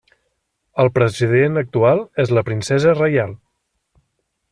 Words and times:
El 0.83 0.87
president 0.95 1.61
actual 1.61 2.01
és 2.23 2.33
la 2.37 2.43
Princesa 2.47 2.95
Reial. 3.01 3.37